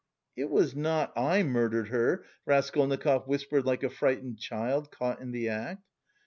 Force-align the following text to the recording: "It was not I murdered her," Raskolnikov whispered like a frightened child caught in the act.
"It 0.35 0.49
was 0.49 0.75
not 0.75 1.15
I 1.15 1.43
murdered 1.43 1.89
her," 1.89 2.25
Raskolnikov 2.47 3.27
whispered 3.27 3.67
like 3.67 3.83
a 3.83 3.89
frightened 3.91 4.39
child 4.39 4.89
caught 4.89 5.19
in 5.21 5.29
the 5.29 5.49
act. 5.49 5.83